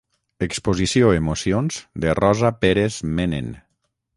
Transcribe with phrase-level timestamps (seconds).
[0.45, 3.53] Exposició Emocions de Rosa Pérez Menen